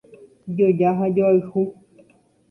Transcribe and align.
Joja 0.57 0.89
ha 0.99 1.09
joayhu 1.17 1.61